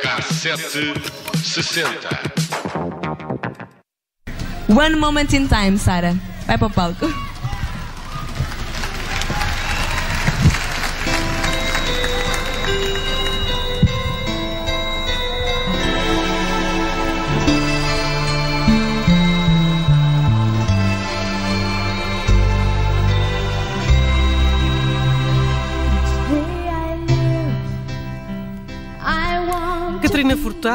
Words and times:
Cassete 0.00 0.94
60. 1.36 2.08
One 4.68 4.98
moment 4.98 5.32
in 5.32 5.46
time, 5.46 5.78
Sara. 5.78 6.16
Vai 6.46 6.58
para 6.58 6.66
o 6.66 6.70
palco. 6.70 7.29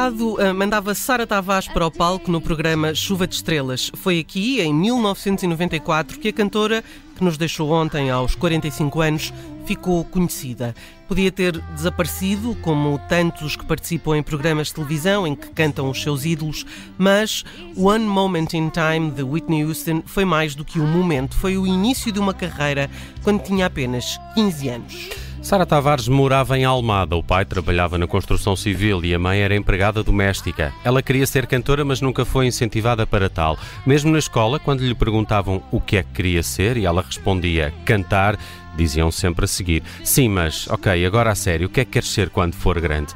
Furtado 0.06 0.34
uh, 0.34 0.54
mandava 0.54 0.94
Sara 0.94 1.26
Tavares 1.26 1.66
para 1.66 1.84
o 1.84 1.90
palco 1.90 2.30
no 2.30 2.40
programa 2.40 2.94
Chuva 2.94 3.26
de 3.26 3.34
Estrelas. 3.34 3.90
Foi 3.96 4.20
aqui, 4.20 4.60
em 4.60 4.72
1994, 4.72 6.20
que 6.20 6.28
a 6.28 6.32
cantora, 6.32 6.84
que 7.16 7.24
nos 7.24 7.36
deixou 7.36 7.72
ontem 7.72 8.08
aos 8.08 8.36
45 8.36 9.00
anos, 9.00 9.32
ficou 9.64 10.04
conhecida. 10.04 10.76
Podia 11.08 11.32
ter 11.32 11.60
desaparecido, 11.74 12.56
como 12.62 13.00
tantos 13.08 13.56
que 13.56 13.66
participam 13.66 14.16
em 14.16 14.22
programas 14.22 14.68
de 14.68 14.74
televisão 14.74 15.26
em 15.26 15.34
que 15.34 15.48
cantam 15.50 15.90
os 15.90 16.00
seus 16.00 16.24
ídolos, 16.24 16.64
mas 16.96 17.44
One 17.76 18.04
Moment 18.04 18.54
in 18.54 18.70
Time 18.70 19.10
de 19.10 19.24
Whitney 19.24 19.64
Houston 19.64 20.02
foi 20.06 20.24
mais 20.24 20.54
do 20.54 20.64
que 20.64 20.78
um 20.78 20.86
momento, 20.86 21.36
foi 21.36 21.58
o 21.58 21.66
início 21.66 22.12
de 22.12 22.20
uma 22.20 22.34
carreira 22.34 22.88
quando 23.24 23.42
tinha 23.42 23.66
apenas 23.66 24.20
15 24.34 24.68
anos. 24.68 25.25
Sara 25.46 25.64
Tavares 25.64 26.08
morava 26.08 26.58
em 26.58 26.64
Almada. 26.64 27.14
O 27.14 27.22
pai 27.22 27.44
trabalhava 27.44 27.96
na 27.96 28.08
construção 28.08 28.56
civil 28.56 29.04
e 29.04 29.14
a 29.14 29.18
mãe 29.18 29.42
era 29.42 29.54
empregada 29.54 30.02
doméstica. 30.02 30.74
Ela 30.82 31.00
queria 31.00 31.24
ser 31.24 31.46
cantora, 31.46 31.84
mas 31.84 32.00
nunca 32.00 32.24
foi 32.24 32.48
incentivada 32.48 33.06
para 33.06 33.30
tal. 33.30 33.56
Mesmo 33.86 34.10
na 34.10 34.18
escola, 34.18 34.58
quando 34.58 34.80
lhe 34.80 34.92
perguntavam 34.92 35.62
o 35.70 35.80
que 35.80 35.98
é 35.98 36.02
que 36.02 36.14
queria 36.14 36.42
ser 36.42 36.76
e 36.76 36.84
ela 36.84 37.00
respondia 37.00 37.72
cantar, 37.84 38.36
diziam 38.76 39.08
sempre 39.12 39.44
a 39.44 39.48
seguir: 39.48 39.84
Sim, 40.02 40.30
mas 40.30 40.68
ok, 40.68 41.06
agora 41.06 41.30
a 41.30 41.36
sério, 41.36 41.68
o 41.68 41.70
que 41.70 41.80
é 41.80 41.84
que 41.84 41.92
queres 41.92 42.10
ser 42.10 42.28
quando 42.28 42.54
for 42.54 42.80
grande? 42.80 43.14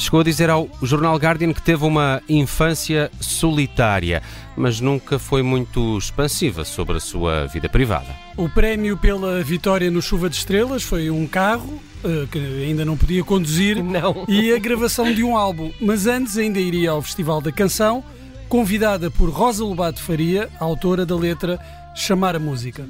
Chegou 0.00 0.20
a 0.20 0.24
dizer 0.24 0.48
ao 0.48 0.66
jornal 0.82 1.14
Guardian 1.16 1.52
que 1.52 1.60
teve 1.60 1.84
uma 1.84 2.22
infância 2.26 3.10
solitária, 3.20 4.22
mas 4.56 4.80
nunca 4.80 5.18
foi 5.18 5.42
muito 5.42 5.98
expansiva 5.98 6.64
sobre 6.64 6.96
a 6.96 7.00
sua 7.00 7.46
vida 7.46 7.68
privada. 7.68 8.08
O 8.34 8.48
prémio 8.48 8.96
pela 8.96 9.42
vitória 9.42 9.90
no 9.90 10.00
Chuva 10.00 10.30
de 10.30 10.36
Estrelas 10.36 10.82
foi 10.82 11.10
um 11.10 11.26
carro 11.26 11.82
uh, 12.02 12.26
que 12.28 12.38
ainda 12.38 12.82
não 12.82 12.96
podia 12.96 13.22
conduzir 13.22 13.84
não. 13.84 14.24
e 14.26 14.50
a 14.54 14.58
gravação 14.58 15.12
de 15.12 15.22
um 15.22 15.36
álbum, 15.36 15.70
mas 15.78 16.06
antes 16.06 16.38
ainda 16.38 16.58
iria 16.58 16.92
ao 16.92 17.02
Festival 17.02 17.42
da 17.42 17.52
Canção, 17.52 18.02
convidada 18.48 19.10
por 19.10 19.28
Rosa 19.28 19.62
Lobato 19.62 20.02
Faria, 20.02 20.48
autora 20.58 21.04
da 21.04 21.14
letra 21.14 21.60
Chamar 21.94 22.34
a 22.34 22.38
Música. 22.38 22.88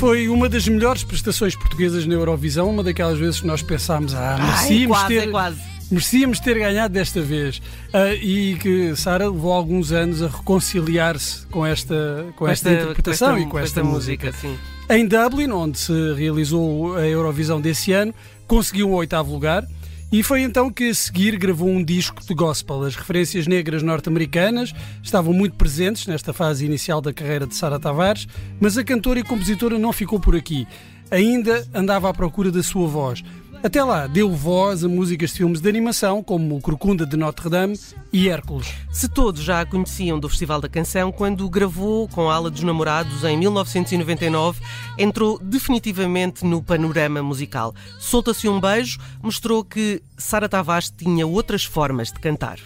Foi 0.00 0.30
uma 0.30 0.48
das 0.48 0.66
melhores 0.66 1.04
prestações 1.04 1.54
portuguesas 1.54 2.06
na 2.06 2.14
Eurovisão, 2.14 2.70
uma 2.70 2.82
daquelas 2.82 3.18
vezes 3.18 3.42
que 3.42 3.46
nós 3.46 3.60
pensámos, 3.60 4.14
ah, 4.14 4.38
merecíamos 4.40 4.96
quase, 4.96 5.14
ter... 5.14 5.30
quase. 5.30 5.60
Merecíamos 5.90 6.40
ter 6.40 6.58
ganhado 6.58 6.94
desta 6.94 7.20
vez. 7.20 7.60
Ah, 7.92 8.14
e 8.14 8.54
que 8.54 8.96
Sara 8.96 9.28
levou 9.28 9.52
alguns 9.52 9.92
anos 9.92 10.22
a 10.22 10.28
reconciliar-se 10.28 11.46
com 11.48 11.66
esta, 11.66 12.24
com 12.34 12.48
esta, 12.48 12.72
interpretação 12.72 13.38
e 13.38 13.44
com 13.44 13.58
esta, 13.58 13.84
música. 13.84 14.32
sim. 14.32 14.56
Em 14.88 15.06
Dublin, 15.06 15.50
onde 15.50 15.78
se 15.78 16.14
realizou 16.14 16.96
a 16.96 17.06
Eurovisão 17.06 17.60
desse 17.60 17.92
ano, 17.92 18.14
conseguiu 18.46 18.88
o 18.88 18.94
oitavo 18.94 19.30
lugar 19.30 19.66
e 20.12 20.22
foi 20.22 20.42
então 20.42 20.70
que 20.70 20.88
a 20.88 20.94
seguir 20.94 21.36
gravou 21.38 21.68
um 21.68 21.84
disco 21.84 22.24
de 22.24 22.34
gospel. 22.34 22.82
As 22.82 22.96
referências 22.96 23.46
negras 23.46 23.82
norte-americanas 23.82 24.74
estavam 25.02 25.32
muito 25.32 25.54
presentes 25.54 26.06
nesta 26.06 26.32
fase 26.32 26.66
inicial 26.66 27.00
da 27.00 27.12
carreira 27.12 27.46
de 27.46 27.54
Sara 27.54 27.78
Tavares, 27.78 28.26
mas 28.60 28.76
a 28.76 28.82
cantora 28.82 29.20
e 29.20 29.24
compositora 29.24 29.78
não 29.78 29.92
ficou 29.92 30.18
por 30.18 30.34
aqui. 30.34 30.66
Ainda 31.12 31.64
andava 31.72 32.08
à 32.08 32.14
procura 32.14 32.50
da 32.50 32.62
sua 32.62 32.88
voz. 32.88 33.22
Até 33.62 33.84
lá, 33.84 34.06
deu 34.06 34.32
voz 34.32 34.82
a 34.82 34.88
músicas 34.88 35.32
de 35.32 35.36
filmes 35.36 35.60
de 35.60 35.68
animação, 35.68 36.22
como 36.22 36.56
o 36.56 36.62
Corcunda 36.62 37.04
de 37.04 37.14
Notre 37.14 37.50
Dame 37.50 37.78
e 38.10 38.26
Hércules. 38.26 38.72
Se 38.90 39.06
todos 39.06 39.42
já 39.42 39.60
a 39.60 39.66
conheciam 39.66 40.18
do 40.18 40.30
Festival 40.30 40.62
da 40.62 40.68
Canção, 40.68 41.12
quando 41.12 41.48
gravou 41.50 42.08
com 42.08 42.30
a 42.30 42.34
Ala 42.34 42.50
dos 42.50 42.62
Namorados 42.62 43.22
em 43.22 43.36
1999, 43.36 44.62
entrou 44.96 45.38
definitivamente 45.38 46.42
no 46.42 46.62
panorama 46.62 47.22
musical. 47.22 47.74
Solta-se 47.98 48.48
um 48.48 48.58
beijo, 48.58 48.98
mostrou 49.22 49.62
que 49.62 50.02
Sara 50.16 50.48
Tavares 50.48 50.90
tinha 50.90 51.26
outras 51.26 51.62
formas 51.62 52.10
de 52.10 52.18
cantar. 52.18 52.58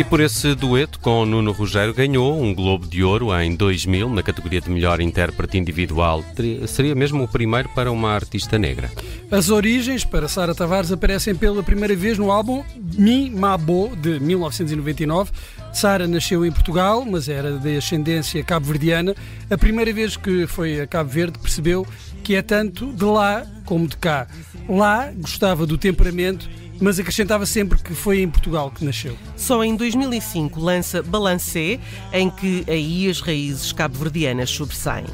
E 0.00 0.04
por 0.04 0.18
esse 0.18 0.54
dueto 0.54 0.98
com 0.98 1.26
Nuno 1.26 1.52
Rogério 1.52 1.92
ganhou 1.92 2.42
um 2.42 2.54
Globo 2.54 2.86
de 2.86 3.04
Ouro 3.04 3.38
em 3.38 3.54
2000 3.54 4.08
na 4.08 4.22
categoria 4.22 4.58
de 4.58 4.70
melhor 4.70 4.98
intérprete 4.98 5.58
individual. 5.58 6.24
Seria 6.66 6.94
mesmo 6.94 7.22
o 7.22 7.28
primeiro 7.28 7.68
para 7.74 7.92
uma 7.92 8.10
artista 8.10 8.58
negra. 8.58 8.90
As 9.30 9.50
origens 9.50 10.02
para 10.02 10.26
Sara 10.26 10.54
Tavares 10.54 10.90
aparecem 10.90 11.34
pela 11.34 11.62
primeira 11.62 11.94
vez 11.94 12.16
no 12.16 12.32
álbum 12.32 12.64
Mi 12.96 13.28
Mabo, 13.28 13.94
de 13.94 14.18
1999. 14.18 15.32
Sara 15.70 16.08
nasceu 16.08 16.46
em 16.46 16.50
Portugal, 16.50 17.04
mas 17.04 17.28
era 17.28 17.58
de 17.58 17.76
ascendência 17.76 18.42
cabo-verdiana. 18.42 19.14
A 19.50 19.58
primeira 19.58 19.92
vez 19.92 20.16
que 20.16 20.46
foi 20.46 20.80
a 20.80 20.86
Cabo 20.86 21.10
Verde 21.10 21.38
percebeu 21.38 21.86
que 22.24 22.34
é 22.34 22.40
tanto 22.40 22.90
de 22.90 23.04
lá 23.04 23.44
como 23.66 23.86
de 23.86 23.98
cá. 23.98 24.26
Lá 24.66 25.12
gostava 25.14 25.66
do 25.66 25.76
temperamento, 25.76 26.48
mas 26.80 26.98
acrescentava 26.98 27.44
sempre 27.44 27.78
que 27.78 27.94
foi 27.94 28.20
em 28.22 28.28
Portugal 28.28 28.70
que 28.70 28.84
nasceu. 28.84 29.16
Só 29.36 29.62
em 29.62 29.76
2005 29.76 30.58
lança 30.58 31.02
Balancé, 31.02 31.78
em 32.12 32.30
que 32.30 32.64
aí 32.68 33.08
as 33.08 33.20
raízes 33.20 33.72
cabo-verdianas 33.72 34.50
sobressaem. 34.50 35.06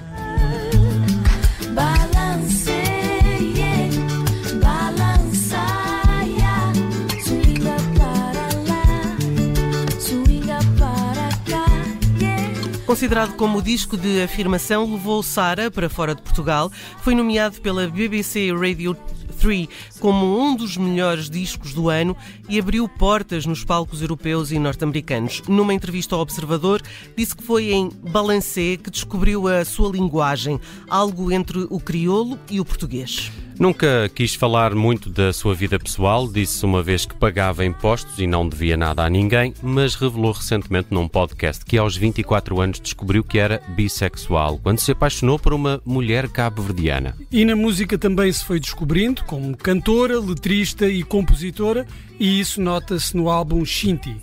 Considerado 12.86 13.34
como 13.34 13.58
o 13.58 13.62
disco 13.62 13.96
de 13.96 14.22
afirmação, 14.22 14.90
levou 14.90 15.22
Sara 15.22 15.70
para 15.70 15.90
fora 15.90 16.14
de 16.14 16.22
Portugal. 16.22 16.72
Foi 17.02 17.14
nomeado 17.14 17.60
pela 17.60 17.86
BBC 17.88 18.50
Radio 18.52 18.96
3 19.36 19.68
como 20.00 20.40
um 20.40 20.56
dos 20.56 20.76
melhores 20.76 21.30
discos 21.30 21.72
do 21.72 21.88
ano 21.88 22.16
e 22.48 22.58
abriu 22.58 22.88
portas 22.88 23.46
nos 23.46 23.64
palcos 23.64 24.02
europeus 24.02 24.50
e 24.50 24.58
norte-americanos. 24.58 25.42
Numa 25.48 25.74
entrevista 25.74 26.14
ao 26.14 26.20
Observador, 26.20 26.82
disse 27.16 27.36
que 27.36 27.42
foi 27.42 27.72
em 27.72 27.90
Balancé 28.10 28.76
que 28.76 28.90
descobriu 28.90 29.46
a 29.48 29.64
sua 29.64 29.90
linguagem, 29.90 30.60
algo 30.88 31.30
entre 31.30 31.66
o 31.70 31.78
crioulo 31.78 32.38
e 32.50 32.60
o 32.60 32.64
português. 32.64 33.30
Nunca 33.58 34.10
quis 34.14 34.34
falar 34.34 34.74
muito 34.74 35.08
da 35.08 35.32
sua 35.32 35.54
vida 35.54 35.78
pessoal, 35.78 36.28
disse 36.28 36.62
uma 36.64 36.82
vez 36.82 37.06
que 37.06 37.14
pagava 37.14 37.64
impostos 37.64 38.18
e 38.18 38.26
não 38.26 38.46
devia 38.46 38.76
nada 38.76 39.02
a 39.02 39.08
ninguém, 39.08 39.54
mas 39.62 39.94
revelou 39.94 40.32
recentemente 40.32 40.88
num 40.90 41.08
podcast 41.08 41.64
que 41.64 41.78
aos 41.78 41.96
24 41.96 42.60
anos 42.60 42.78
descobriu 42.78 43.24
que 43.24 43.38
era 43.38 43.62
bissexual, 43.68 44.58
quando 44.62 44.78
se 44.78 44.92
apaixonou 44.92 45.38
por 45.38 45.54
uma 45.54 45.80
mulher 45.86 46.28
cabo-verdiana. 46.28 47.16
E 47.32 47.46
na 47.46 47.56
música 47.56 47.96
também 47.96 48.30
se 48.30 48.44
foi 48.44 48.60
descobrindo 48.60 49.24
como 49.24 49.56
cantora, 49.56 50.20
letrista 50.20 50.86
e 50.86 51.02
compositora, 51.02 51.86
e 52.20 52.38
isso 52.38 52.60
nota-se 52.60 53.16
no 53.16 53.30
álbum 53.30 53.64
Shinty. 53.64 54.16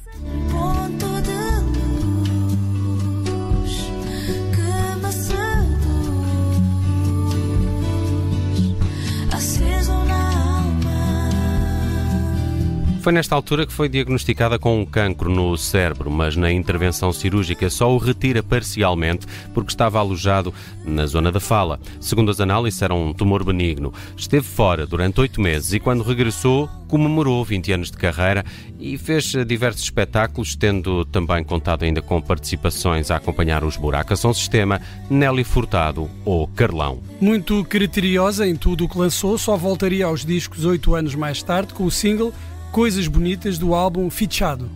Foi 13.04 13.12
nesta 13.12 13.36
altura 13.36 13.66
que 13.66 13.74
foi 13.74 13.90
diagnosticada 13.90 14.58
com 14.58 14.80
um 14.80 14.86
cancro 14.86 15.30
no 15.30 15.58
cérebro, 15.58 16.10
mas 16.10 16.38
na 16.38 16.50
intervenção 16.50 17.12
cirúrgica 17.12 17.70
só 17.70 17.94
o 17.94 17.98
retira 17.98 18.42
parcialmente 18.42 19.28
porque 19.54 19.74
estava 19.74 20.00
alojado 20.00 20.54
na 20.86 21.06
zona 21.06 21.30
da 21.30 21.42
fala. 21.42 21.82
Segundo 22.00 22.32
as 22.32 22.40
análises, 22.40 22.82
era 22.82 22.96
um 22.96 23.12
tumor 23.12 23.44
benigno. 23.44 23.94
Esteve 24.16 24.48
fora 24.48 24.88
durante 24.88 25.20
oito 25.20 25.42
meses 25.42 25.74
e, 25.74 25.82
quando 25.82 26.02
regressou, 26.02 26.70
comemorou 26.88 27.44
20 27.44 27.74
anos 27.74 27.92
de 27.92 27.98
carreira 27.98 28.46
e 28.80 28.98
fez 28.98 29.34
diversos 29.46 29.84
espetáculos, 29.84 30.56
tendo 30.56 31.04
também 31.04 31.44
contado 31.44 31.84
ainda 31.84 32.02
com 32.02 32.22
participações 32.22 33.12
a 33.12 33.18
acompanhar 33.18 33.66
os 33.66 33.76
Buracos 33.76 34.22
São 34.22 34.34
Sistema, 34.34 34.80
Nelly 35.10 35.44
Furtado 35.44 36.10
ou 36.24 36.48
Carlão. 36.48 37.04
Muito 37.20 37.66
criteriosa 37.66 38.48
em 38.48 38.56
tudo 38.56 38.86
o 38.86 38.90
que 38.90 38.98
lançou, 38.98 39.38
só 39.38 39.58
voltaria 39.58 40.06
aos 40.06 40.24
discos 40.24 40.64
oito 40.64 40.96
anos 40.96 41.16
mais 41.16 41.44
tarde 41.44 41.74
com 41.74 41.84
o 41.84 41.92
single 41.92 42.34
Coisas 42.74 43.08
Bonitas 43.08 43.60
do 43.60 43.75
álbum 43.75 44.10
Fichado. 44.10 44.68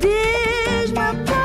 Diz-me 0.00 1.41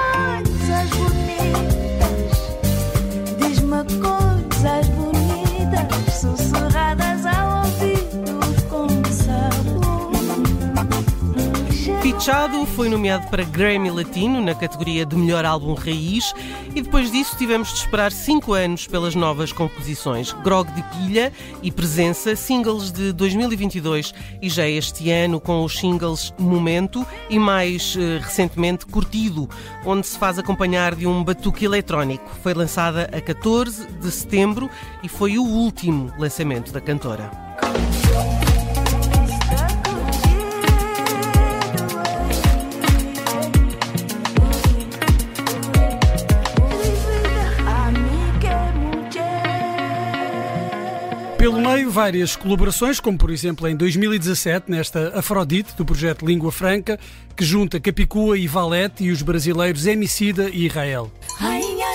Fichado 12.27 12.65
foi 12.65 12.89
nomeado 12.89 13.25
para 13.29 13.45
Grammy 13.45 13.89
Latino 13.89 14.41
na 14.41 14.53
categoria 14.53 15.06
de 15.06 15.15
melhor 15.15 15.45
álbum 15.45 15.74
raiz 15.74 16.33
e 16.75 16.81
depois 16.81 17.09
disso 17.09 17.38
tivemos 17.38 17.69
de 17.69 17.75
esperar 17.75 18.12
5 18.12 18.51
anos 18.51 18.85
pelas 18.85 19.15
novas 19.15 19.53
composições. 19.53 20.33
Grog 20.44 20.69
de 20.74 20.83
Pilha 20.89 21.31
e 21.63 21.71
Presença, 21.71 22.35
singles 22.35 22.91
de 22.91 23.13
2022 23.13 24.13
e 24.41 24.50
já 24.50 24.68
este 24.68 25.09
ano 25.09 25.39
com 25.39 25.63
os 25.63 25.79
singles 25.79 26.33
Momento 26.38 27.07
e 27.29 27.39
mais 27.39 27.95
eh, 27.97 28.19
recentemente 28.21 28.85
Curtido, 28.85 29.50
onde 29.85 30.06
se 30.06 30.18
faz 30.18 30.38
acompanhar 30.38 30.95
de 30.95 31.07
um 31.07 31.24
batuque 31.24 31.63
eletrónico. 31.63 32.29
Foi 32.44 32.53
lançada 32.53 33.09
a 33.09 33.21
14 33.21 33.88
de 33.88 34.12
setembro 34.12 34.69
e 35.01 35.07
foi 35.07 35.38
o 35.38 35.45
último 35.45 36.12
lançamento 36.19 36.74
da 36.74 36.81
cantora. 36.81 37.31
Pelo 51.48 51.62
meio, 51.62 51.90
várias 51.90 52.36
colaborações, 52.36 53.00
como 53.00 53.18
por 53.18 53.32
exemplo 53.32 53.66
em 53.70 53.74
2017, 53.74 54.70
nesta 54.70 55.18
Afrodite, 55.18 55.74
do 55.78 55.86
projeto 55.86 56.26
Língua 56.26 56.52
Franca, 56.52 57.00
que 57.38 57.46
junta 57.46 57.80
Capicua 57.80 58.38
e 58.38 58.46
Valete 58.46 59.06
e 59.06 59.12
os 59.12 59.22
brasileiros 59.22 59.88
Emicida 59.88 60.50
e 60.50 60.66
Israel. 60.66 61.10
Rainha 61.38 61.88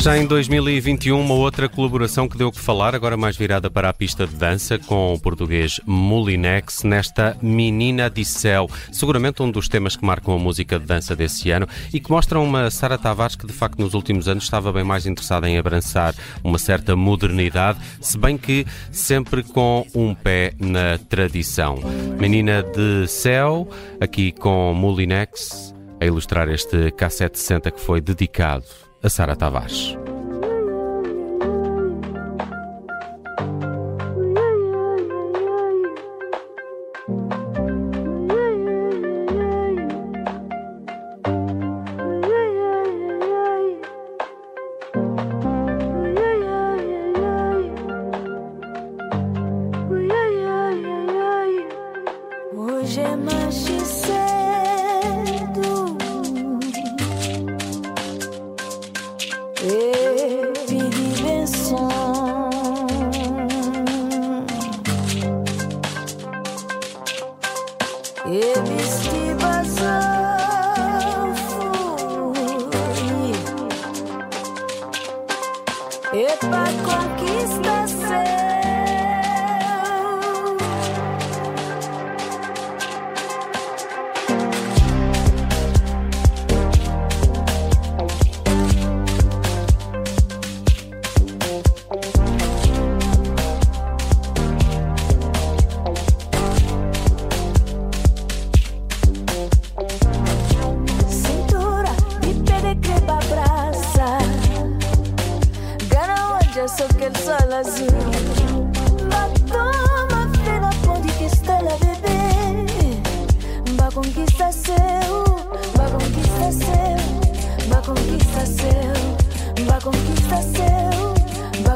Já 0.00 0.16
em 0.16 0.24
2021, 0.24 1.20
uma 1.20 1.34
outra 1.34 1.68
colaboração 1.68 2.28
que 2.28 2.38
deu 2.38 2.52
que 2.52 2.60
falar, 2.60 2.94
agora 2.94 3.16
mais 3.16 3.36
virada 3.36 3.68
para 3.68 3.88
a 3.88 3.92
pista 3.92 4.28
de 4.28 4.36
dança, 4.36 4.78
com 4.78 5.12
o 5.12 5.18
português 5.18 5.80
Molinex, 5.84 6.84
nesta 6.84 7.36
Menina 7.42 8.08
de 8.08 8.24
Céu. 8.24 8.70
Seguramente 8.92 9.42
um 9.42 9.50
dos 9.50 9.68
temas 9.68 9.96
que 9.96 10.06
marcam 10.06 10.36
a 10.36 10.38
música 10.38 10.78
de 10.78 10.86
dança 10.86 11.16
desse 11.16 11.50
ano 11.50 11.66
e 11.92 11.98
que 11.98 12.12
mostram 12.12 12.44
uma 12.44 12.70
Sara 12.70 12.96
Tavares 12.96 13.34
que, 13.34 13.44
de 13.44 13.52
facto, 13.52 13.80
nos 13.80 13.92
últimos 13.92 14.28
anos 14.28 14.44
estava 14.44 14.72
bem 14.72 14.84
mais 14.84 15.04
interessada 15.04 15.50
em 15.50 15.58
abraçar 15.58 16.14
uma 16.44 16.58
certa 16.58 16.94
modernidade, 16.94 17.80
se 18.00 18.16
bem 18.16 18.38
que 18.38 18.64
sempre 18.92 19.42
com 19.42 19.84
um 19.92 20.14
pé 20.14 20.52
na 20.60 20.96
tradição. 21.08 21.76
Menina 22.16 22.62
de 22.62 23.08
Céu, 23.08 23.68
aqui 24.00 24.30
com 24.30 24.72
Molinex, 24.74 25.74
a 26.00 26.06
ilustrar 26.06 26.48
este 26.48 26.92
K760 26.92 27.72
que 27.72 27.80
foi 27.80 28.00
dedicado 28.00 28.87
a 29.02 29.08
Sara 29.08 29.36
Tavares. 29.36 29.96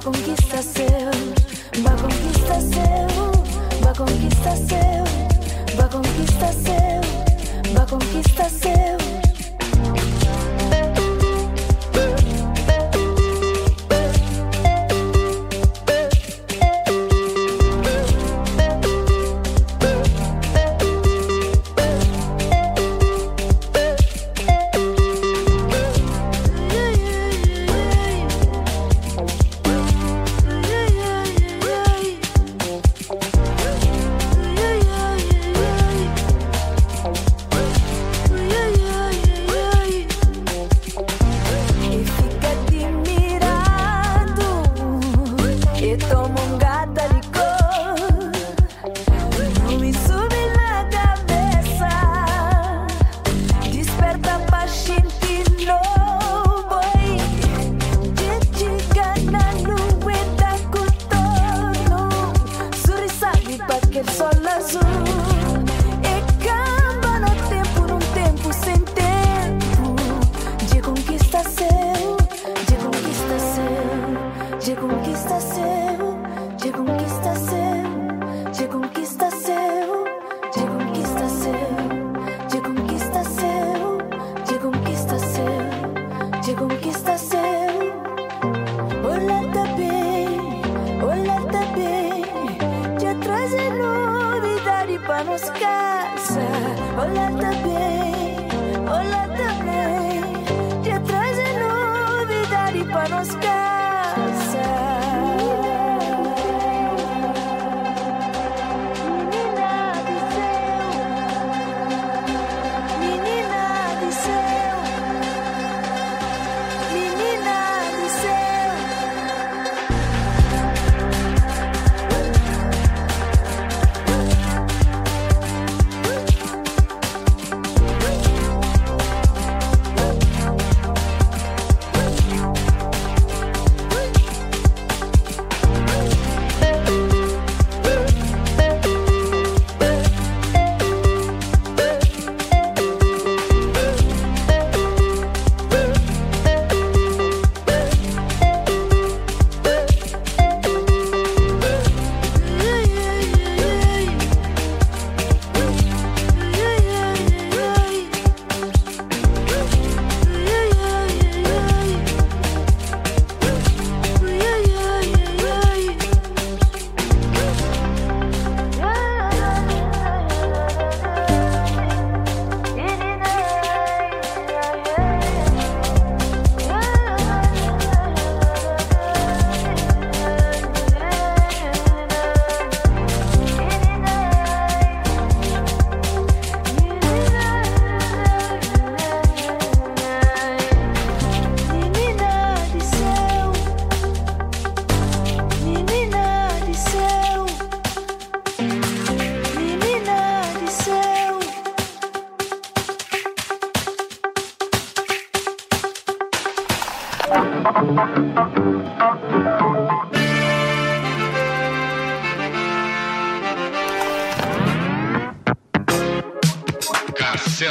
Conquista 0.03 0.61
seu 0.63 1.83
Ba 1.83 1.91
conquista 1.97 2.61
seu 2.61 3.81
Ba 3.81 3.95
conquista 3.95 4.57
seu 4.57 5.77
Ba 5.77 5.89
conquista 5.89 6.53
seu 6.53 7.73
Ba 7.73 7.87
conquista 7.87 8.49
seu 8.49 9.02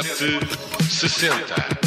Cassete 0.02 0.40
60. 0.90 1.81